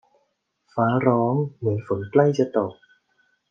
[0.73, 2.73] ฟ้าร้องเหมือนฝนใกล้จะตก